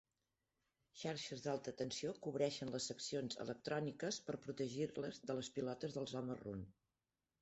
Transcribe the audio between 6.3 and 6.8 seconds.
run.